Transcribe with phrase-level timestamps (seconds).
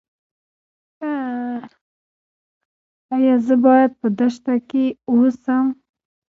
[3.15, 5.65] ایا زه باید په دښته کې اوسم؟